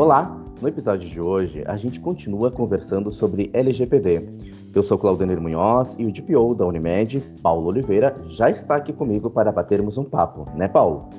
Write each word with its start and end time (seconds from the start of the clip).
Olá! 0.00 0.34
No 0.62 0.66
episódio 0.66 1.10
de 1.10 1.20
hoje, 1.20 1.62
a 1.66 1.76
gente 1.76 2.00
continua 2.00 2.50
conversando 2.50 3.12
sobre 3.12 3.50
LGPD. 3.52 4.22
Eu 4.74 4.82
sou 4.82 4.96
Claudenir 4.96 5.38
Munhoz 5.38 5.94
e 5.98 6.06
o 6.06 6.10
DPO 6.10 6.54
da 6.54 6.64
Unimed, 6.64 7.20
Paulo 7.42 7.66
Oliveira, 7.66 8.14
já 8.24 8.48
está 8.48 8.76
aqui 8.76 8.94
comigo 8.94 9.28
para 9.28 9.52
batermos 9.52 9.98
um 9.98 10.04
papo, 10.04 10.50
né, 10.56 10.68
Paulo? 10.68 11.10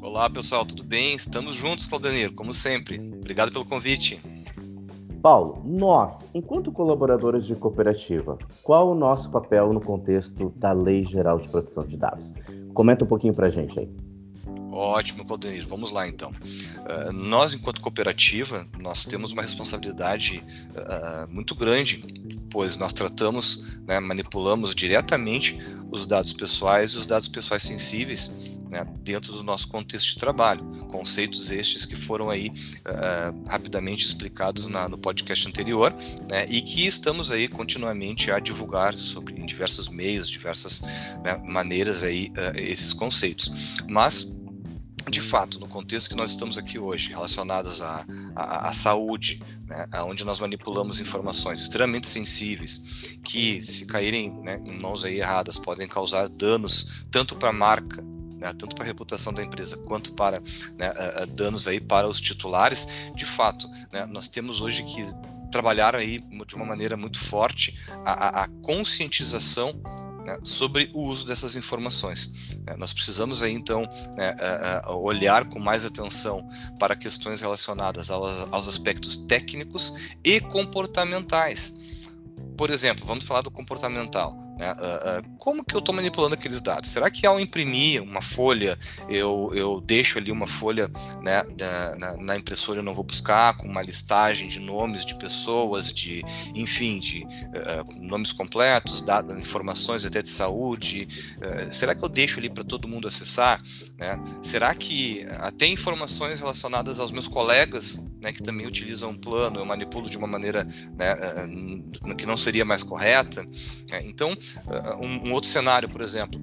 Olá, 0.00 0.30
pessoal, 0.30 0.64
tudo 0.64 0.82
bem? 0.82 1.14
Estamos 1.14 1.56
juntos, 1.56 1.86
Claudenir, 1.86 2.32
como 2.34 2.54
sempre. 2.54 2.98
Obrigado 3.20 3.52
pelo 3.52 3.66
convite. 3.66 4.18
Paulo, 5.20 5.60
nós, 5.66 6.26
enquanto 6.32 6.72
colaboradores 6.72 7.44
de 7.44 7.54
cooperativa, 7.54 8.38
qual 8.62 8.92
o 8.92 8.94
nosso 8.94 9.30
papel 9.30 9.74
no 9.74 9.80
contexto 9.82 10.54
da 10.56 10.72
Lei 10.72 11.04
Geral 11.04 11.38
de 11.38 11.50
Proteção 11.50 11.84
de 11.84 11.98
Dados? 11.98 12.32
Comenta 12.72 13.04
um 13.04 13.08
pouquinho 13.08 13.34
para 13.34 13.48
a 13.48 13.50
gente 13.50 13.78
aí. 13.78 14.05
Ótimo, 14.76 15.24
Claudenir. 15.24 15.66
Vamos 15.66 15.90
lá, 15.90 16.06
então. 16.06 16.30
Uh, 16.30 17.10
nós, 17.12 17.54
enquanto 17.54 17.80
cooperativa, 17.80 18.66
nós 18.78 19.06
temos 19.06 19.32
uma 19.32 19.40
responsabilidade 19.40 20.44
uh, 20.72 21.34
muito 21.34 21.54
grande, 21.54 22.04
pois 22.50 22.76
nós 22.76 22.92
tratamos, 22.92 23.78
né, 23.86 23.98
manipulamos 23.98 24.74
diretamente 24.74 25.58
os 25.90 26.06
dados 26.06 26.34
pessoais 26.34 26.90
e 26.90 26.98
os 26.98 27.06
dados 27.06 27.26
pessoais 27.26 27.62
sensíveis 27.62 28.36
né, 28.68 28.86
dentro 29.00 29.32
do 29.32 29.42
nosso 29.42 29.66
contexto 29.68 30.14
de 30.14 30.16
trabalho. 30.20 30.62
Conceitos 30.88 31.50
estes 31.50 31.86
que 31.86 31.96
foram 31.96 32.28
aí 32.28 32.52
rapidamente 33.48 34.04
explicados 34.04 34.66
na, 34.66 34.88
no 34.88 34.98
podcast 34.98 35.48
anterior 35.48 35.94
né, 36.28 36.44
e 36.48 36.60
que 36.60 36.86
estamos 36.86 37.30
aí 37.30 37.48
continuamente 37.48 38.30
a 38.30 38.38
divulgar 38.40 38.94
sobre 38.96 39.40
em 39.40 39.46
diversos 39.46 39.88
meios, 39.88 40.28
diversas 40.28 40.80
né, 40.80 41.40
maneiras 41.46 42.02
aí 42.02 42.30
esses 42.56 42.92
conceitos. 42.92 43.78
Mas 43.88 44.36
de 45.08 45.20
fato, 45.20 45.60
no 45.60 45.68
contexto 45.68 46.10
que 46.10 46.16
nós 46.16 46.32
estamos 46.32 46.58
aqui 46.58 46.78
hoje, 46.78 47.10
relacionados 47.10 47.80
à, 47.80 48.04
à, 48.34 48.68
à 48.68 48.72
saúde, 48.72 49.40
né, 49.66 49.86
onde 50.02 50.24
nós 50.24 50.40
manipulamos 50.40 50.98
informações 50.98 51.60
extremamente 51.60 52.08
sensíveis, 52.08 53.18
que 53.22 53.62
se 53.62 53.86
caírem 53.86 54.32
né, 54.42 54.60
em 54.64 54.80
mãos 54.82 55.04
aí 55.04 55.20
erradas 55.20 55.58
podem 55.58 55.86
causar 55.86 56.28
danos 56.28 57.04
tanto 57.10 57.36
para 57.36 57.50
a 57.50 57.52
marca, 57.52 58.02
né, 58.02 58.52
tanto 58.58 58.74
para 58.74 58.84
a 58.84 58.86
reputação 58.86 59.32
da 59.32 59.44
empresa 59.44 59.76
quanto 59.78 60.12
para 60.12 60.40
né, 60.76 60.92
danos 61.34 61.68
aí 61.68 61.80
para 61.80 62.08
os 62.08 62.20
titulares. 62.20 62.88
De 63.14 63.24
fato, 63.24 63.68
né, 63.92 64.06
nós 64.06 64.26
temos 64.26 64.60
hoje 64.60 64.82
que 64.82 65.06
trabalhar 65.52 65.94
aí 65.94 66.18
de 66.46 66.56
uma 66.56 66.64
maneira 66.64 66.96
muito 66.96 67.18
forte 67.18 67.78
a, 68.04 68.42
a 68.42 68.48
conscientização 68.60 69.80
né, 70.26 70.36
sobre 70.42 70.90
o 70.92 71.04
uso 71.04 71.24
dessas 71.24 71.54
informações. 71.54 72.50
É, 72.66 72.76
nós 72.76 72.92
precisamos 72.92 73.42
aí 73.42 73.52
então 73.52 73.88
né, 74.16 74.36
olhar 74.88 75.48
com 75.48 75.60
mais 75.60 75.84
atenção 75.84 76.46
para 76.78 76.96
questões 76.96 77.40
relacionadas 77.40 78.10
aos 78.10 78.68
aspectos 78.68 79.16
técnicos 79.16 79.94
e 80.24 80.40
comportamentais. 80.40 81.78
Por 82.58 82.70
exemplo, 82.70 83.06
vamos 83.06 83.24
falar 83.24 83.42
do 83.42 83.50
comportamental. 83.50 84.36
Né? 84.58 84.72
Uh, 84.72 85.20
uh, 85.20 85.36
como 85.38 85.62
que 85.62 85.74
eu 85.74 85.80
estou 85.80 85.94
manipulando 85.94 86.34
aqueles 86.34 86.60
dados? 86.60 86.90
Será 86.90 87.10
que 87.10 87.26
ao 87.26 87.38
imprimir 87.38 88.02
uma 88.02 88.22
folha, 88.22 88.78
eu, 89.08 89.50
eu 89.54 89.80
deixo 89.82 90.18
ali 90.18 90.32
uma 90.32 90.46
folha 90.46 90.90
né, 91.22 91.42
na, 91.98 92.16
na, 92.16 92.36
impressora, 92.36 92.78
eu 92.78 92.82
não 92.82 92.94
vou 92.94 93.04
buscar 93.04 93.56
com 93.58 93.68
uma 93.68 93.82
listagem 93.82 94.48
de 94.48 94.58
nomes 94.58 95.04
de 95.04 95.14
pessoas, 95.16 95.92
de, 95.92 96.22
enfim, 96.54 96.98
de 96.98 97.24
uh, 97.24 98.00
nomes 98.00 98.32
completos, 98.32 99.02
dados, 99.02 99.38
informações 99.38 100.04
até 100.04 100.22
de 100.22 100.30
saúde? 100.30 101.06
será 101.70 101.94
que 101.94 102.02
eu 102.02 102.08
deixo 102.08 102.38
ali 102.38 102.48
para 102.48 102.64
todo 102.64 102.88
mundo 102.88 103.06
acessar? 103.06 103.60
Né? 103.98 104.18
Será 104.42 104.74
que 104.74 105.26
até 105.38 105.66
informações 105.66 106.38
relacionadas 106.38 106.98
aos 106.98 107.12
meus 107.12 107.28
colegas, 107.28 108.00
né, 108.20 108.32
que 108.32 108.42
também 108.42 108.66
utilizam 108.66 109.10
um 109.10 109.16
plano, 109.16 109.60
eu 109.60 109.66
manipulo 109.66 110.08
de 110.08 110.16
uma 110.16 110.26
maneira 110.26 110.64
né, 110.64 112.14
que 112.16 112.26
não 112.26 112.36
seria 112.36 112.64
mais 112.64 112.82
correta? 112.82 113.42
Né? 113.90 114.02
Então, 114.04 114.36
um, 115.00 115.28
um 115.28 115.32
outro 115.32 115.48
cenário, 115.48 115.88
por 115.88 116.00
exemplo, 116.00 116.40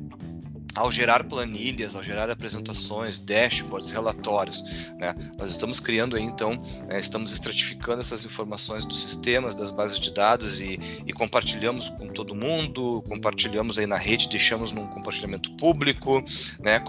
ao 0.75 0.91
gerar 0.91 1.23
planilhas, 1.23 1.95
ao 1.95 2.03
gerar 2.03 2.29
apresentações, 2.29 3.19
dashboards, 3.19 3.91
relatórios, 3.91 4.63
né? 4.97 5.13
nós 5.38 5.51
estamos 5.51 5.79
criando 5.79 6.16
aí 6.16 6.23
então, 6.23 6.57
né, 6.88 7.00
estamos 7.00 7.31
estratificando 7.31 8.00
essas 8.00 8.25
informações 8.25 8.85
dos 8.85 9.01
sistemas, 9.01 9.53
das 9.53 9.72
bases 9.72 10.00
de 10.00 10.12
dados 10.12 10.62
e, 10.62 10.79
e 11.06 11.13
compartilhamos 11.13 11.89
com 11.89 12.07
todo 12.07 12.35
mundo, 12.35 13.03
compartilhamos 13.07 13.78
aí 13.78 13.85
na 13.85 13.97
rede, 13.97 14.28
deixamos 14.29 14.72
num 14.72 14.88
compartilhamento 14.88 15.51
público, 15.53 16.23
né? 16.59 16.73
É, 16.73 16.79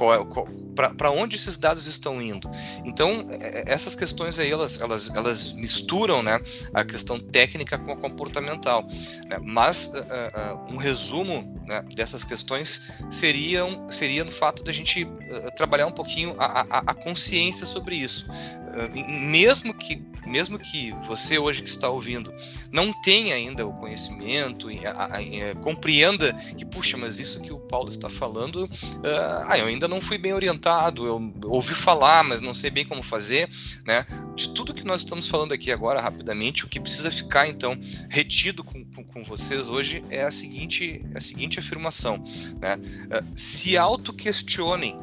para 0.97 1.11
onde 1.11 1.37
esses 1.37 1.56
dados 1.56 1.87
estão 1.87 2.21
indo? 2.21 2.50
Então 2.84 3.27
é, 3.31 3.61
é, 3.61 3.65
essas 3.67 3.94
questões 3.94 4.39
aí 4.39 4.50
elas, 4.50 4.81
elas, 4.81 5.11
elas 5.15 5.53
misturam, 5.53 6.23
né, 6.23 6.41
a 6.73 6.84
questão 6.84 7.19
técnica 7.19 7.78
com 7.78 7.93
a 7.93 7.97
comportamental, 7.97 8.87
né? 9.28 9.39
mas 9.43 9.89
uh, 9.89 9.99
uh, 9.99 10.73
um 10.73 10.77
resumo 10.77 11.62
né, 11.67 11.83
dessas 11.94 12.25
questões 12.25 12.83
seriam 13.11 13.74
seria 13.89 14.25
no 14.25 14.31
fato 14.31 14.62
da 14.62 14.73
gente 14.73 15.05
uh, 15.05 15.55
trabalhar 15.57 15.87
um 15.87 15.93
pouquinho 15.93 16.35
a, 16.39 16.62
a, 16.62 16.79
a 16.79 16.95
consciência 16.95 17.67
sobre 17.67 17.97
isso. 17.97 18.27
Uh, 18.31 19.31
mesmo 19.31 19.75
que 19.75 20.03
mesmo 20.27 20.59
que 20.59 20.93
você 21.07 21.39
hoje 21.39 21.62
que 21.62 21.69
está 21.69 21.89
ouvindo 21.89 22.33
não 22.73 22.93
tenha 23.03 23.35
ainda 23.35 23.67
o 23.67 23.73
conhecimento, 23.73 24.69
a, 24.69 25.55
compreenda 25.57 26.33
que, 26.57 26.65
puxa, 26.65 26.97
mas 26.97 27.21
isso 27.21 27.41
que 27.41 27.53
o 27.53 27.59
Paulo 27.59 27.89
está 27.89 28.09
falando, 28.09 28.65
uh, 28.65 29.45
ah, 29.47 29.59
eu 29.59 29.67
ainda 29.67 29.87
não 29.87 30.01
fui 30.01 30.19
bem 30.19 30.33
orientado, 30.33 31.06
eu 31.06 31.33
ouvi 31.45 31.75
falar, 31.75 32.25
mas 32.25 32.41
não 32.41 32.55
sei 32.55 32.71
bem 32.71 32.85
como 32.85 33.03
fazer, 33.03 33.49
né? 33.87 34.06
De 34.35 34.49
tudo 34.51 34.75
que 34.75 34.85
nós 34.85 35.01
estamos 35.01 35.27
falando 35.27 35.53
aqui 35.53 35.71
agora, 35.71 36.01
rapidamente, 36.01 36.65
o 36.65 36.69
que 36.69 36.81
precisa 36.81 37.11
ficar, 37.11 37.49
então, 37.49 37.79
retido 38.09 38.65
com, 38.65 38.85
com, 38.85 39.05
com 39.05 39.23
vocês 39.23 39.69
hoje 39.69 40.05
é 40.11 40.23
a 40.23 40.31
seguinte, 40.31 41.05
a 41.15 41.21
seguinte 41.21 41.59
afirmação, 41.59 42.23
né? 42.61 42.77
Uh, 42.77 43.25
se 43.39 43.63
auto-questionem, 43.76 44.97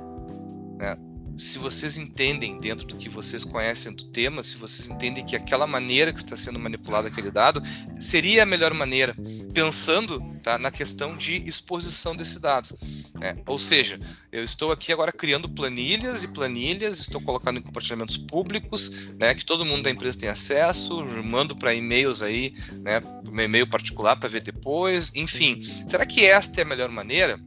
né? 0.78 0.96
se 1.42 1.58
vocês 1.58 1.98
entendem 1.98 2.60
dentro 2.60 2.86
do 2.86 2.96
que 2.96 3.10
vocês 3.10 3.44
conhecem 3.44 3.94
do 3.94 4.06
tema, 4.06 4.44
se 4.44 4.58
vocês 4.58 4.88
entendem 4.88 5.26
que 5.26 5.36
aquela 5.36 5.66
maneira 5.66 6.14
que 6.14 6.20
está 6.20 6.36
sendo 6.36 6.60
manipulado 6.60 7.08
aquele 7.08 7.32
dado 7.32 7.62
seria 8.00 8.44
a 8.44 8.46
melhor 8.46 8.74
maneira, 8.76 9.16
pensando 9.52 10.22
tá, 10.44 10.60
na 10.60 10.70
questão 10.70 11.18
de 11.18 11.38
exposição 11.38 12.16
desse 12.16 12.40
dado. 12.40 12.78
Né? 13.20 13.36
Ou 13.48 13.58
seja, 13.58 14.00
eu 14.32 14.44
estou 14.44 14.72
aqui 14.72 14.92
agora 14.92 15.12
criando 15.12 15.50
planilhas 15.50 16.24
e 16.24 16.28
planilhas, 16.28 17.00
estou 17.00 17.22
colocando 17.22 17.60
em 17.60 17.64
compartilhamentos 17.64 18.18
públicos, 18.18 19.12
né, 19.20 19.34
que 19.34 19.46
todo 19.46 19.66
mundo 19.66 19.84
da 19.84 19.90
empresa 19.90 20.20
tem 20.20 20.30
acesso, 20.30 21.04
mando 21.24 21.56
para 21.56 21.74
e-mails 21.74 22.22
aí, 22.22 22.54
né, 22.84 23.02
meu 23.32 23.46
e-mail 23.46 23.68
particular 23.68 24.16
para 24.16 24.30
ver 24.30 24.44
depois, 24.44 25.12
enfim. 25.16 25.62
Será 25.88 26.06
que 26.06 26.26
esta 26.26 26.62
é 26.62 26.64
a 26.64 26.68
melhor 26.68 26.90
maneira? 26.90 27.40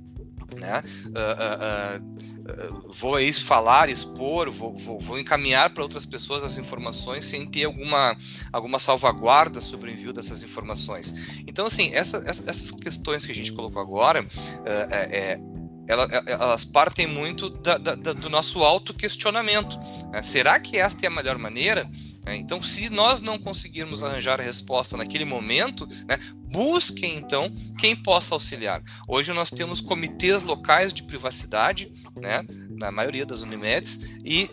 Né? 0.58 0.82
Uh, 1.06 2.00
uh, 2.00 2.88
uh, 2.88 2.92
vou 2.94 3.14
aí 3.16 3.32
falar, 3.32 3.88
expor, 3.88 4.50
vou, 4.50 4.76
vou, 4.76 5.00
vou 5.00 5.18
encaminhar 5.18 5.70
para 5.70 5.82
outras 5.82 6.06
pessoas 6.06 6.44
as 6.44 6.58
informações 6.58 7.24
sem 7.24 7.46
ter 7.46 7.64
alguma, 7.64 8.16
alguma 8.52 8.78
salvaguarda 8.78 9.60
sobre 9.60 9.90
o 9.90 9.92
envio 9.92 10.12
dessas 10.12 10.42
informações. 10.42 11.14
Então, 11.46 11.66
assim, 11.66 11.92
essa, 11.94 12.22
essa, 12.26 12.48
essas 12.48 12.70
questões 12.70 13.26
que 13.26 13.32
a 13.32 13.34
gente 13.34 13.52
colocou 13.52 13.80
agora, 13.80 14.26
é, 14.64 15.34
é, 15.36 15.40
elas 15.86 16.64
partem 16.64 17.06
muito 17.06 17.50
da, 17.50 17.76
da, 17.76 17.94
do 17.94 18.30
nosso 18.30 18.62
auto-questionamento. 18.62 19.78
Né? 20.10 20.22
Será 20.22 20.58
que 20.58 20.78
esta 20.78 21.04
é 21.04 21.08
a 21.08 21.10
melhor 21.10 21.38
maneira? 21.38 21.88
É, 22.26 22.34
então, 22.34 22.62
se 22.62 22.88
nós 22.88 23.20
não 23.20 23.38
conseguirmos 23.38 24.02
arranjar 24.02 24.40
a 24.40 24.42
resposta 24.42 24.96
naquele 24.96 25.24
momento, 25.24 25.86
né, 26.08 26.18
busquem 26.50 27.16
então 27.16 27.52
quem 27.78 27.94
possa 27.94 28.34
auxiliar. 28.34 28.82
Hoje 29.06 29.32
nós 29.32 29.50
temos 29.50 29.80
comitês 29.80 30.42
locais 30.42 30.92
de 30.92 31.02
privacidade, 31.02 31.92
né, 32.16 32.42
na 32.70 32.90
maioria 32.90 33.26
das 33.26 33.42
Unimedes, 33.42 34.00
e 34.24 34.50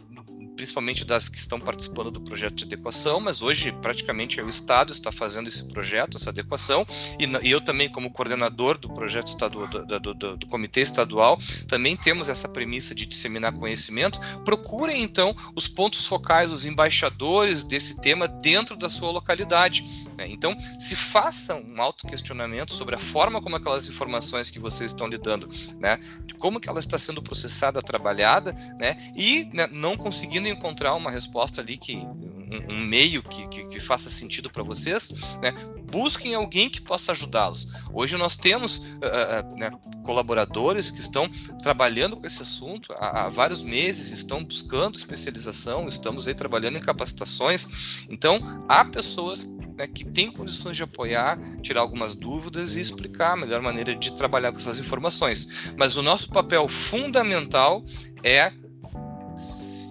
principalmente 0.61 1.03
das 1.03 1.27
que 1.27 1.39
estão 1.39 1.59
participando 1.59 2.11
do 2.11 2.21
projeto 2.21 2.53
de 2.53 2.65
adequação, 2.65 3.19
mas 3.19 3.41
hoje 3.41 3.71
praticamente 3.81 4.39
é 4.39 4.43
o 4.43 4.49
Estado 4.49 4.91
está 4.91 5.11
fazendo 5.11 5.47
esse 5.47 5.67
projeto, 5.69 6.17
essa 6.17 6.29
adequação, 6.29 6.85
e, 7.17 7.49
eu 7.49 7.59
também, 7.59 7.89
como 7.89 8.11
coordenador 8.11 8.77
do 8.77 8.87
projeto 8.93 9.29
estadual, 9.29 9.65
do, 9.65 9.83
do, 9.83 10.13
do, 10.13 10.37
do, 10.37 10.45
comitê 10.45 10.81
estadual, 10.81 11.39
também 11.67 11.97
temos 11.97 12.29
essa 12.29 12.47
premissa 12.47 12.93
de 12.93 13.07
disseminar 13.07 13.53
conhecimento. 13.53 14.19
Procurem 14.45 15.01
então 15.01 15.35
os 15.55 15.67
pontos 15.67 16.05
focais, 16.05 16.51
os 16.51 16.63
embaixadores 16.63 17.63
desse 17.63 17.99
tema 17.99 18.27
dentro 18.27 18.75
da 18.75 18.87
sua 18.87 19.09
localidade. 19.09 19.83
Né? 20.15 20.27
Então, 20.29 20.55
se 20.79 20.95
façam 20.95 21.63
um 21.63 21.81
auto-questionamento 21.81 22.73
sobre 22.73 22.95
a 22.95 22.99
forma 22.99 23.41
como 23.41 23.55
aquelas 23.55 23.89
informações 23.89 24.51
que 24.51 24.59
vocês 24.59 24.91
estão 24.91 25.07
lidando, 25.07 25.49
né, 25.79 25.97
de 26.25 26.35
como 26.35 26.59
que 26.59 26.69
ela 26.69 26.79
está 26.79 26.97
sendo 26.97 27.21
processada, 27.21 27.81
trabalhada, 27.81 28.53
né, 28.77 29.11
e 29.15 29.49
né, 29.53 29.67
não 29.71 29.97
conseguindo 29.97 30.50
encontrar 30.51 30.95
uma 30.95 31.09
resposta 31.09 31.61
ali 31.61 31.77
que 31.77 31.95
um, 31.95 32.73
um 32.73 32.77
meio 32.77 33.23
que, 33.23 33.47
que, 33.47 33.67
que, 33.67 33.79
faça 33.79 34.09
sentido 34.09 34.49
para 34.49 34.63
vocês, 34.63 35.11
né? 35.41 35.53
busquem 35.91 36.33
alguém 36.33 36.69
que 36.69 36.81
possa 36.81 37.11
ajudá-los. 37.11 37.67
Hoje 37.93 38.17
nós 38.17 38.37
temos 38.37 38.77
uh, 38.77 38.81
uh, 38.81 39.59
né, 39.59 39.69
colaboradores 40.03 40.89
que 40.89 41.01
estão 41.01 41.29
trabalhando 41.61 42.15
com 42.15 42.25
esse 42.25 42.41
assunto 42.41 42.93
há, 42.93 43.25
há, 43.25 43.29
vários 43.29 43.61
meses, 43.61 44.11
estão 44.11 44.43
buscando 44.43 44.95
especialização, 44.95 45.87
estamos 45.87 46.27
aí 46.27 46.33
trabalhando 46.33 46.77
em 46.77 46.81
capacitações. 46.81 48.05
Então, 48.09 48.41
há 48.69 48.85
pessoas 48.85 49.45
né, 49.75 49.87
que 49.87 50.05
têm 50.05 50.31
condições 50.31 50.77
de 50.77 50.83
apoiar, 50.83 51.37
tirar 51.61 51.81
algumas 51.81 52.15
dúvidas 52.15 52.77
e 52.77 52.81
explicar 52.81 53.33
a 53.33 53.37
melhor 53.37 53.61
maneira 53.61 53.93
de 53.95 54.15
trabalhar 54.15 54.51
com 54.51 54.57
essas 54.57 54.79
informações. 54.79 55.73
Mas 55.77 55.97
o 55.97 56.01
nosso 56.01 56.29
papel 56.29 56.67
fundamental 56.67 57.83
é 58.23 58.51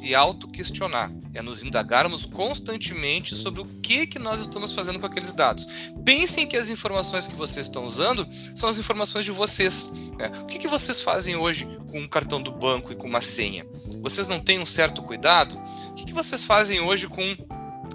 se 0.01 0.15
auto-questionar, 0.15 1.13
é 1.35 1.43
nos 1.43 1.63
indagarmos 1.63 2.25
constantemente 2.25 3.35
sobre 3.35 3.61
o 3.61 3.67
que, 3.83 4.07
que 4.07 4.19
nós 4.19 4.41
estamos 4.41 4.73
fazendo 4.73 4.99
com 4.99 5.05
aqueles 5.05 5.35
dados. 5.35 5.67
Pensem 6.05 6.47
que 6.47 6.57
as 6.57 6.71
informações 6.71 7.29
que 7.29 7.35
vocês 7.35 7.67
estão 7.67 7.85
usando 7.85 8.27
são 8.55 8.69
as 8.69 8.79
informações 8.79 9.27
de 9.27 9.31
vocês. 9.31 9.93
Né? 10.17 10.33
O 10.41 10.47
que, 10.47 10.59
que 10.59 10.69
vocês 10.69 11.03
fazem 11.03 11.37
hoje 11.37 11.67
com 11.91 12.01
um 12.01 12.09
cartão 12.09 12.41
do 12.41 12.51
banco 12.51 12.91
e 12.91 12.97
com 12.97 13.07
uma 13.07 13.21
senha? 13.21 13.67
Vocês 14.01 14.27
não 14.27 14.41
têm 14.41 14.59
um 14.59 14.67
certo 14.67 15.03
cuidado? 15.03 15.59
O 15.89 15.93
que, 15.93 16.07
que 16.07 16.15
vocês 16.15 16.45
fazem 16.45 16.81
hoje 16.81 17.07
com 17.07 17.23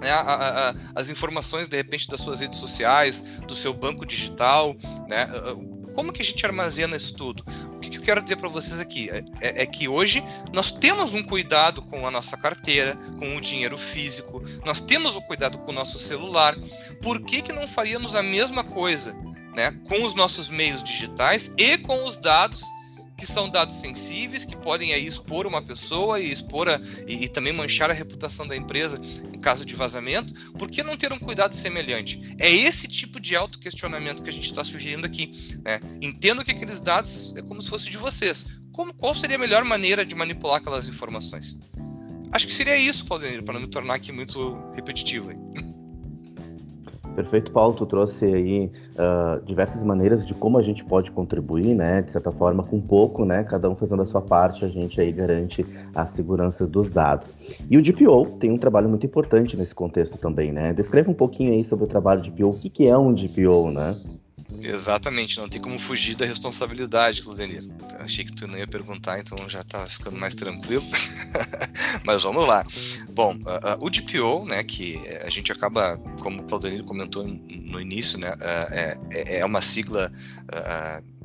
né, 0.00 0.10
a, 0.10 0.20
a, 0.20 0.70
a, 0.70 0.74
as 0.94 1.10
informações 1.10 1.66
de 1.66 1.76
repente 1.76 2.08
das 2.08 2.20
suas 2.20 2.38
redes 2.38 2.60
sociais, 2.60 3.40
do 3.48 3.54
seu 3.54 3.74
banco 3.74 4.06
digital, 4.06 4.76
né? 5.08 5.28
Como 5.96 6.12
que 6.12 6.20
a 6.20 6.24
gente 6.24 6.44
armazena 6.44 6.94
isso 6.94 7.14
tudo? 7.14 7.42
Quero 8.06 8.22
dizer 8.22 8.36
para 8.36 8.48
vocês 8.48 8.80
aqui 8.80 9.10
é, 9.10 9.24
é, 9.40 9.62
é, 9.62 9.66
que 9.66 9.88
hoje 9.88 10.22
nós 10.52 10.70
temos 10.70 11.12
um 11.12 11.24
cuidado 11.24 11.82
com 11.82 12.06
a 12.06 12.10
nossa 12.10 12.36
carteira, 12.36 12.94
com 13.18 13.34
o 13.34 13.40
dinheiro 13.40 13.76
físico, 13.76 14.40
nós 14.64 14.80
temos 14.80 15.16
o 15.16 15.22
cuidado 15.22 15.58
com 15.58 15.72
o 15.72 15.74
nosso 15.74 15.98
celular. 15.98 16.56
Por 17.02 17.24
que, 17.24 17.42
que 17.42 17.52
não 17.52 17.66
faríamos 17.66 18.14
a 18.14 18.22
mesma 18.22 18.62
coisa 18.62 19.18
né, 19.56 19.76
com 19.88 20.04
os 20.04 20.14
nossos 20.14 20.48
meios 20.48 20.84
digitais 20.84 21.50
e 21.58 21.78
com 21.78 22.04
os 22.04 22.16
dados 22.16 22.62
que 23.16 23.26
são 23.26 23.48
dados 23.48 23.76
sensíveis, 23.76 24.44
que 24.44 24.56
podem 24.56 24.92
aí 24.92 25.06
expor 25.06 25.46
uma 25.46 25.62
pessoa 25.62 26.20
e 26.20 26.30
expor 26.30 26.68
a, 26.68 26.80
e, 27.06 27.24
e, 27.24 27.28
também 27.28 27.52
manchar 27.52 27.90
a 27.90 27.94
reputação 27.94 28.46
da 28.46 28.54
empresa 28.54 29.00
em 29.32 29.38
caso 29.38 29.64
de 29.64 29.74
vazamento, 29.74 30.34
por 30.52 30.70
que 30.70 30.82
não 30.82 30.96
ter 30.96 31.12
um 31.12 31.18
cuidado 31.18 31.54
semelhante? 31.54 32.20
É 32.38 32.50
esse 32.50 32.86
tipo 32.86 33.18
de 33.18 33.34
autoquestionamento 33.34 34.22
que 34.22 34.28
a 34.28 34.32
gente 34.32 34.44
está 34.44 34.62
sugerindo 34.62 35.06
aqui. 35.06 35.58
Né? 35.64 35.80
Entendo 36.02 36.44
que 36.44 36.50
aqueles 36.50 36.80
dados 36.80 37.32
é 37.36 37.42
como 37.42 37.60
se 37.60 37.70
fosse 37.70 37.88
de 37.88 37.96
vocês. 37.96 38.46
Como, 38.72 38.92
qual 38.92 39.14
seria 39.14 39.36
a 39.36 39.38
melhor 39.38 39.64
maneira 39.64 40.04
de 40.04 40.14
manipular 40.14 40.56
aquelas 40.56 40.86
informações? 40.88 41.58
Acho 42.32 42.46
que 42.46 42.52
seria 42.52 42.76
isso, 42.76 43.06
Claudemir, 43.06 43.42
para 43.42 43.54
não 43.54 43.62
me 43.62 43.68
tornar 43.68 43.94
aqui 43.94 44.12
muito 44.12 44.62
repetitivo. 44.74 45.30
Perfeito, 47.16 47.50
Paulo. 47.50 47.74
Tu 47.74 47.86
trouxe 47.86 48.26
aí 48.26 48.70
uh, 48.94 49.42
diversas 49.46 49.82
maneiras 49.82 50.26
de 50.26 50.34
como 50.34 50.58
a 50.58 50.62
gente 50.62 50.84
pode 50.84 51.10
contribuir, 51.10 51.74
né? 51.74 52.02
De 52.02 52.12
certa 52.12 52.30
forma, 52.30 52.62
com 52.62 52.78
pouco, 52.78 53.24
né? 53.24 53.42
Cada 53.42 53.70
um 53.70 53.74
fazendo 53.74 54.02
a 54.02 54.06
sua 54.06 54.20
parte, 54.20 54.66
a 54.66 54.68
gente 54.68 55.00
aí 55.00 55.10
garante 55.10 55.64
a 55.94 56.04
segurança 56.04 56.66
dos 56.66 56.92
dados. 56.92 57.34
E 57.70 57.78
o 57.78 57.82
DPO 57.82 58.36
tem 58.38 58.50
um 58.50 58.58
trabalho 58.58 58.86
muito 58.86 59.06
importante 59.06 59.56
nesse 59.56 59.74
contexto 59.74 60.18
também, 60.18 60.52
né? 60.52 60.74
Descreva 60.74 61.10
um 61.10 61.14
pouquinho 61.14 61.54
aí 61.54 61.64
sobre 61.64 61.86
o 61.86 61.88
trabalho 61.88 62.20
de 62.20 62.30
DPO. 62.30 62.50
O 62.50 62.58
que, 62.58 62.68
que 62.68 62.86
é 62.86 62.98
um 62.98 63.14
DPO, 63.14 63.70
né? 63.70 63.96
Exatamente, 64.68 65.38
não 65.38 65.48
tem 65.48 65.60
como 65.60 65.78
fugir 65.78 66.16
da 66.16 66.26
responsabilidade, 66.26 67.22
Claudenir. 67.22 67.62
Achei 68.00 68.24
que 68.24 68.32
tu 68.32 68.48
não 68.48 68.58
ia 68.58 68.66
perguntar, 68.66 69.18
então 69.18 69.48
já 69.48 69.62
tá 69.62 69.86
ficando 69.86 70.18
mais 70.18 70.34
tranquilo. 70.34 70.84
Mas 72.04 72.22
vamos 72.22 72.44
lá. 72.46 72.64
Bom, 73.10 73.34
uh, 73.36 73.38
uh, 73.38 73.84
o 73.84 73.88
DPO, 73.88 74.44
né, 74.44 74.64
que 74.64 75.00
a 75.24 75.30
gente 75.30 75.52
acaba, 75.52 75.96
como 76.20 76.42
o 76.42 76.44
Claudenir 76.44 76.82
comentou 76.82 77.24
no 77.24 77.80
início, 77.80 78.18
né, 78.18 78.30
uh, 78.30 78.72
é, 79.12 79.38
é 79.38 79.44
uma 79.44 79.60
sigla 79.60 80.10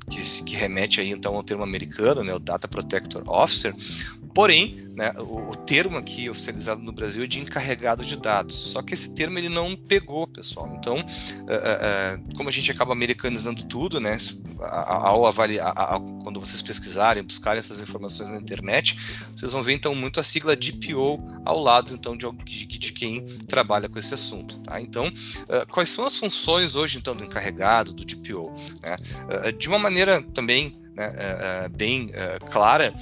que, 0.09 0.43
que 0.43 0.55
remete 0.55 0.99
aí 0.99 1.09
então 1.09 1.35
ao 1.35 1.43
termo 1.43 1.63
americano, 1.63 2.23
né, 2.23 2.33
o 2.33 2.39
Data 2.39 2.67
Protector 2.67 3.23
Officer, 3.27 3.73
Porém, 4.33 4.89
né, 4.95 5.13
o, 5.19 5.51
o, 5.51 5.55
termo 5.55 5.97
aqui 5.97 6.29
oficializado 6.29 6.81
no 6.81 6.91
Brasil 6.91 7.23
é 7.23 7.27
de 7.27 7.39
encarregado 7.39 8.03
de 8.03 8.15
dados. 8.15 8.55
Só 8.55 8.81
que 8.81 8.93
esse 8.93 9.15
termo 9.15 9.37
ele 9.37 9.49
não 9.49 9.75
pegou, 9.75 10.27
pessoal. 10.27 10.71
Então, 10.77 10.97
uh, 10.97 10.99
uh, 10.99 12.35
como 12.35 12.49
a 12.49 12.51
gente 12.51 12.71
acaba 12.71 12.93
americanizando 12.93 13.63
tudo, 13.65 13.99
né, 13.99 14.17
ao 14.59 15.25
avaliar, 15.25 15.73
quando 16.23 16.39
vocês 16.39 16.61
pesquisarem, 16.61 17.23
buscarem 17.23 17.59
essas 17.59 17.79
informações 17.79 18.29
na 18.29 18.37
internet, 18.37 18.97
vocês 19.35 19.51
vão 19.53 19.63
ver 19.63 19.73
então 19.73 19.95
muito 19.95 20.19
a 20.19 20.23
sigla 20.23 20.55
DPO 20.55 21.19
ao 21.45 21.59
lado 21.59 21.93
então 21.93 22.15
de, 22.15 22.29
de, 22.45 22.65
de 22.65 22.93
quem 22.93 23.25
trabalha 23.47 23.89
com 23.89 23.97
esse 23.97 24.13
assunto. 24.13 24.59
Tá? 24.59 24.79
Então, 24.79 25.07
uh, 25.07 25.67
quais 25.69 25.89
são 25.89 26.05
as 26.05 26.15
funções 26.15 26.75
hoje 26.75 26.97
então 26.97 27.15
do 27.15 27.23
encarregado, 27.23 27.93
do 27.93 28.05
DPO? 28.05 28.53
Né? 28.81 28.95
de 29.57 29.67
uma 29.67 29.79
maneira 29.79 30.21
também 30.33 30.81
né, 30.95 31.69
bem 31.77 32.09
clara, 32.49 32.93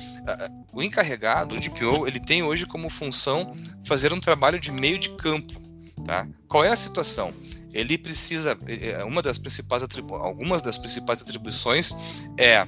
o 0.73 0.81
encarregado, 0.81 1.55
o 1.55 1.59
DPO, 1.59 2.07
ele 2.07 2.19
tem 2.19 2.43
hoje 2.43 2.65
como 2.65 2.89
função 2.89 3.53
fazer 3.85 4.13
um 4.13 4.19
trabalho 4.19 4.59
de 4.59 4.71
meio 4.71 4.99
de 4.99 5.09
campo. 5.09 5.59
Tá? 6.05 6.27
Qual 6.47 6.63
é 6.63 6.69
a 6.69 6.75
situação? 6.75 7.33
Ele 7.73 7.97
precisa, 7.97 8.57
é, 8.67 8.91
é, 8.91 9.03
uma 9.03 9.21
das 9.21 9.37
principais 9.37 9.83
algumas 10.11 10.61
das 10.61 10.77
principais 10.77 11.21
atribuições 11.21 11.93
é 12.37 12.65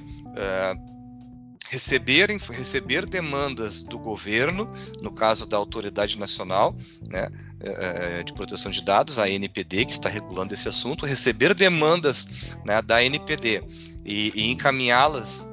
receber, 1.72 2.28
receber 2.50 3.06
demandas 3.06 3.82
do 3.82 3.98
governo, 3.98 4.70
no 5.00 5.10
caso 5.10 5.46
da 5.46 5.56
Autoridade 5.56 6.18
Nacional 6.18 6.76
né, 7.08 7.30
é, 7.60 8.22
de 8.22 8.34
Proteção 8.34 8.70
de 8.70 8.84
Dados, 8.84 9.18
a 9.18 9.26
NPD, 9.26 9.86
que 9.86 9.92
está 9.92 10.10
regulando 10.10 10.52
esse 10.52 10.68
assunto, 10.68 11.06
receber 11.06 11.54
demandas 11.54 12.54
né, 12.66 12.82
da 12.82 13.02
NPD 13.02 13.64
e, 14.04 14.32
e 14.34 14.50
encaminhá-las 14.50 15.50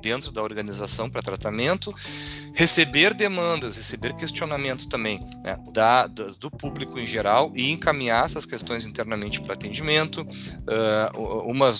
dentro 0.00 0.30
da 0.30 0.42
organização 0.42 1.08
para 1.08 1.22
tratamento, 1.22 1.94
receber 2.54 3.14
demandas, 3.14 3.76
receber 3.76 4.14
questionamentos 4.14 4.86
também 4.86 5.20
né, 5.44 5.56
da, 5.72 6.06
do, 6.06 6.50
público 6.50 6.98
em 6.98 7.06
geral 7.06 7.52
e 7.54 7.70
encaminhar 7.70 8.24
essas 8.24 8.44
questões 8.44 8.86
internamente 8.86 9.40
para 9.40 9.54
atendimento. 9.54 10.22
Uh, 10.22 11.50
uma, 11.50 11.70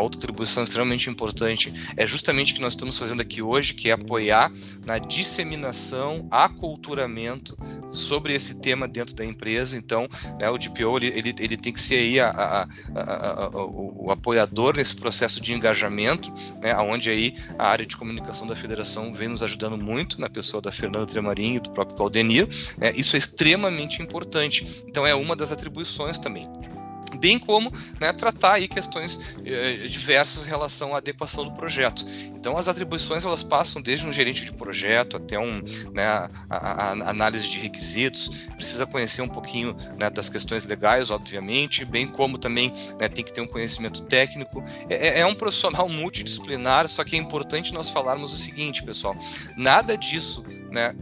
outra 0.00 0.18
atribuição 0.18 0.64
extremamente 0.64 1.08
importante 1.08 1.72
é 1.96 2.06
justamente 2.06 2.52
o 2.52 2.56
que 2.56 2.62
nós 2.62 2.74
estamos 2.74 2.98
fazendo 2.98 3.20
aqui 3.20 3.42
hoje, 3.42 3.74
que 3.74 3.90
é 3.90 3.92
apoiar 3.92 4.52
na 4.84 4.98
disseminação, 4.98 6.26
aculturamento 6.30 7.56
sobre 7.90 8.34
esse 8.34 8.60
tema 8.60 8.86
dentro 8.86 9.14
da 9.14 9.24
empresa. 9.24 9.76
Então, 9.76 10.08
né, 10.38 10.48
o 10.50 10.58
DPO 10.58 10.98
ele, 10.98 11.06
ele, 11.08 11.34
ele, 11.38 11.56
tem 11.56 11.72
que 11.72 11.80
ser 11.80 11.96
aí 11.96 12.20
a, 12.20 12.28
a, 12.30 12.68
a, 12.94 13.48
o, 13.48 14.06
o, 14.06 14.10
apoiador 14.10 14.76
nesse 14.76 14.96
processo 14.96 15.40
de 15.40 15.52
engajamento, 15.52 16.32
né, 16.60 16.76
onde 16.76 17.10
aí 17.10 17.34
a 17.58 17.67
área 17.68 17.86
de 17.86 17.96
comunicação 17.96 18.46
da 18.46 18.56
federação 18.56 19.12
vem 19.12 19.28
nos 19.28 19.42
ajudando 19.42 19.76
muito 19.76 20.20
na 20.20 20.28
pessoa 20.28 20.60
da 20.60 20.72
Fernanda 20.72 21.06
Tremarim 21.06 21.54
e 21.54 21.60
do 21.60 21.70
próprio 21.70 21.96
Claudenir. 21.96 22.48
Né, 22.76 22.92
isso 22.96 23.16
é 23.16 23.18
extremamente 23.18 24.02
importante. 24.02 24.84
Então, 24.86 25.06
é 25.06 25.14
uma 25.14 25.36
das 25.36 25.52
atribuições 25.52 26.18
também 26.18 26.48
bem 27.16 27.38
como 27.38 27.72
né, 28.00 28.12
tratar 28.12 28.54
aí 28.54 28.68
questões 28.68 29.18
eh, 29.44 29.86
diversas 29.88 30.46
em 30.46 30.48
relação 30.48 30.94
à 30.94 30.98
adequação 30.98 31.44
do 31.44 31.52
projeto. 31.52 32.04
Então, 32.34 32.56
as 32.56 32.68
atribuições 32.68 33.24
elas 33.24 33.42
passam 33.42 33.80
desde 33.82 34.06
um 34.06 34.12
gerente 34.12 34.44
de 34.44 34.52
projeto 34.52 35.16
até 35.16 35.38
um, 35.38 35.62
né, 35.92 36.06
a, 36.06 36.30
a, 36.50 36.92
a 36.92 37.10
análise 37.10 37.48
de 37.48 37.58
requisitos, 37.58 38.28
precisa 38.56 38.86
conhecer 38.86 39.22
um 39.22 39.28
pouquinho 39.28 39.76
né, 39.98 40.08
das 40.10 40.28
questões 40.28 40.64
legais, 40.64 41.10
obviamente, 41.10 41.84
bem 41.84 42.06
como 42.06 42.38
também 42.38 42.72
né, 43.00 43.08
tem 43.08 43.24
que 43.24 43.32
ter 43.32 43.40
um 43.40 43.46
conhecimento 43.46 44.02
técnico. 44.02 44.62
É, 44.88 45.08
é, 45.08 45.20
é 45.20 45.26
um 45.26 45.34
profissional 45.34 45.88
multidisciplinar, 45.88 46.88
só 46.88 47.04
que 47.04 47.16
é 47.16 47.18
importante 47.18 47.72
nós 47.72 47.88
falarmos 47.88 48.32
o 48.32 48.36
seguinte, 48.36 48.82
pessoal: 48.82 49.16
nada 49.56 49.96
disso 49.96 50.44
né, 50.70 50.94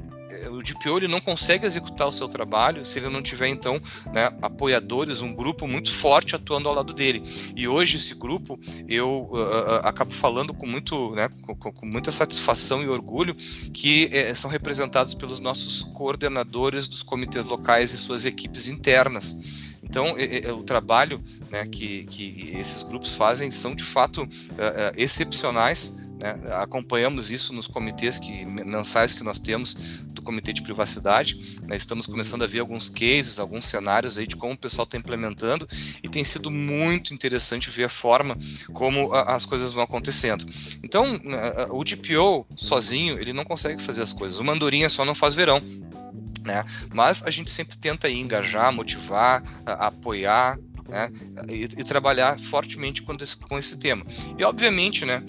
o 0.49 0.63
DPO 0.63 0.99
ele 0.99 1.09
não 1.09 1.21
consegue 1.21 1.67
executar 1.67 2.07
o 2.07 2.13
seu 2.13 2.29
trabalho 2.29 2.85
se 2.85 2.99
ele 2.99 3.09
não 3.09 3.23
tiver 3.23 3.49
então 3.49 3.81
né, 4.13 4.31
apoiadores, 4.43 5.21
um 5.21 5.35
grupo 5.35 5.67
muito 5.67 5.93
forte 5.93 6.35
atuando 6.35 6.69
ao 6.69 6.75
lado 6.75 6.93
dele. 6.93 7.23
E 7.55 7.67
hoje 7.69 7.97
esse 7.97 8.15
grupo 8.15 8.59
eu 8.89 9.29
uh, 9.31 9.81
acabo 9.83 10.13
falando 10.13 10.55
com 10.55 10.67
muito, 10.67 11.15
né, 11.15 11.29
com, 11.43 11.73
com, 11.73 11.87
muita 11.87 12.11
satisfação 12.11 12.83
e 12.83 12.89
orgulho 12.89 13.35
que 13.73 14.11
uh, 14.13 14.35
são 14.35 14.51
representados 14.51 15.15
pelos 15.15 15.41
nossos 15.41 15.83
coordenadores 15.83 16.87
dos 16.87 17.03
comitês 17.03 17.45
locais 17.45 17.93
e 17.93 17.99
suas 17.99 18.25
equipes 18.25 18.69
internas. 18.69 19.67
Então, 19.83 20.17
o 20.59 20.65
trabalho 20.65 21.23
né, 21.49 21.65
que, 21.65 22.05
que 22.07 22.53
esses 22.59 22.83
grupos 22.83 23.15
fazem 23.15 23.53
são 23.53 23.73
de 23.73 23.85
fato 23.85 24.25
uh, 24.25 24.29
excepcionais 24.97 25.97
né? 26.19 26.37
Acompanhamos 26.55 27.31
isso 27.31 27.53
nos 27.53 27.67
comitês 27.67 28.19
que, 28.19 28.45
mensais 28.45 29.15
que 29.15 29.23
nós 29.23 29.39
temos 29.39 29.75
do 30.07 30.23
Comitê 30.23 30.53
de 30.53 30.63
Privacidade. 30.63 31.59
Né? 31.63 31.77
Estamos 31.77 32.07
começando 32.07 32.43
a 32.43 32.47
ver 32.47 32.61
alguns 32.61 32.89
cases, 32.89 33.39
alguns 33.39 33.67
cenários 33.67 34.19
aí 34.19 34.27
de 34.27 34.37
como 34.37 34.55
o 34.55 34.59
pessoal 34.59 34.85
está 34.85 34.97
implementando 34.97 35.69
e 36.03 36.09
tem 36.09 36.25
sido 36.25 36.51
muito 36.51 37.13
interessante 37.13 37.71
ver 37.71 37.85
a 37.85 37.89
forma 37.89 38.37
como 38.73 39.13
a, 39.13 39.35
as 39.35 39.45
coisas 39.45 39.73
vão 39.73 39.85
acontecendo. 39.85 40.47
Então, 40.83 41.19
né, 41.23 41.67
o 41.71 41.85
DPO 41.85 42.47
sozinho, 42.57 43.19
ele 43.19 43.33
não 43.33 43.45
consegue 43.45 43.83
fazer 43.83 44.03
as 44.03 44.13
coisas. 44.13 44.39
O 44.39 44.45
Mandorinha 44.45 44.89
só 44.89 45.05
não 45.05 45.15
faz 45.15 45.35
verão. 45.35 45.63
Né? 46.47 46.65
Mas 46.95 47.27
a 47.27 47.31
gente 47.31 47.51
sempre 47.51 47.77
tenta 47.77 48.07
aí 48.07 48.21
engajar, 48.21 48.73
motivar, 48.73 49.43
a, 49.67 49.89
apoiar, 49.89 50.57
né, 50.89 51.11
e, 51.49 51.65
e, 51.65 51.85
trabalhar 51.85 52.39
fortemente 52.39 53.03
com 53.03 53.15
esse, 53.15 53.37
com 53.37 53.59
esse, 53.59 53.79
tema. 53.79 54.05
E, 54.39 54.45
obviamente, 54.45 55.05
né, 55.05 55.23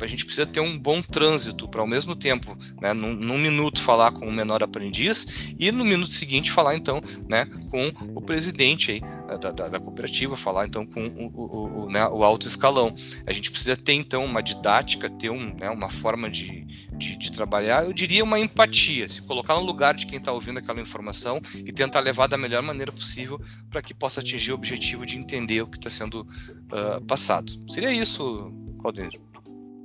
a 0.00 0.06
gente 0.06 0.24
precisa 0.24 0.46
ter 0.46 0.60
um 0.60 0.78
bom 0.78 1.00
trânsito 1.00 1.68
para, 1.68 1.80
ao 1.80 1.86
mesmo 1.86 2.14
tempo, 2.14 2.56
né, 2.80 2.92
num, 2.92 3.12
num, 3.12 3.38
minuto, 3.38 3.80
falar 3.80 4.12
com 4.12 4.26
o 4.26 4.32
menor 4.32 4.62
aprendiz 4.62 5.54
e, 5.58 5.70
no 5.70 5.84
minuto 5.84 6.12
seguinte, 6.12 6.50
falar, 6.50 6.76
então, 6.76 7.00
né, 7.28 7.46
com 7.70 7.92
o 8.14 8.20
presidente 8.20 8.92
aí, 8.92 9.02
da, 9.26 9.50
da, 9.50 9.68
da 9.68 9.80
cooperativa, 9.80 10.36
falar, 10.36 10.66
então, 10.66 10.86
com 10.86 11.06
o, 11.06 11.30
o, 11.34 11.84
o, 11.84 11.90
né, 11.90 12.06
o, 12.08 12.22
alto 12.22 12.46
escalão. 12.46 12.94
A 13.26 13.32
gente 13.32 13.50
precisa 13.50 13.76
ter, 13.76 13.94
então, 13.94 14.24
uma 14.24 14.42
didática, 14.42 15.08
ter 15.08 15.30
um, 15.30 15.54
né, 15.54 15.70
uma 15.70 15.88
forma 15.88 16.30
de, 16.30 16.64
de, 16.96 17.16
de 17.16 17.32
trabalhar, 17.32 17.84
eu 17.84 17.92
diria 17.92 18.22
uma 18.22 18.38
empatia, 18.38 19.08
se 19.08 19.22
colocar 19.22 19.54
no 19.54 19.62
lugar 19.62 19.94
de 19.94 20.06
quem 20.06 20.18
está 20.18 20.32
ouvindo 20.32 20.58
aquela 20.58 20.80
informação 20.80 21.40
e 21.54 21.72
tentar 21.72 22.00
levar 22.00 22.26
da 22.26 22.38
melhor 22.38 22.62
maneira 22.62 22.92
possível 22.92 23.40
para 23.70 23.82
que 23.82 23.94
possa 23.94 24.20
atingir 24.20 24.52
o 24.52 24.54
objetivo 24.54 25.06
de 25.06 25.18
entender 25.18 25.62
o 25.62 25.66
que 25.66 25.78
está 25.78 25.90
sendo 25.90 26.20
uh, 26.22 27.04
passado. 27.06 27.50
Seria 27.68 27.92
isso, 27.92 28.52
Claudinho. 28.80 29.10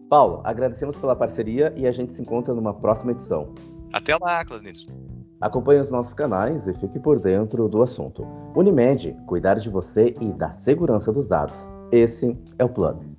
Paulo, 0.10 0.42
agradecemos 0.44 0.96
pela 0.96 1.16
parceria 1.16 1.74
e 1.78 1.86
a 1.88 1.92
gente 1.92 2.14
se 2.14 2.22
encontra 2.22 2.54
numa 2.54 2.74
próxima 2.74 3.12
edição. 3.12 3.54
Até 3.94 4.16
lá, 4.18 4.44
Claudinho. 4.44 4.99
Acompanhe 5.42 5.80
os 5.80 5.90
nossos 5.90 6.14
canais 6.14 6.68
e 6.68 6.74
fique 6.74 7.00
por 7.00 7.20
dentro 7.20 7.70
do 7.70 7.82
assunto. 7.82 8.28
Unimed, 8.56 9.16
cuidar 9.26 9.56
de 9.56 9.70
você 9.70 10.14
e 10.20 10.34
da 10.34 10.52
segurança 10.52 11.14
dos 11.14 11.30
dados. 11.30 11.70
Esse 11.92 12.38
é 12.58 12.64
o 12.66 12.70
plano. 12.70 13.19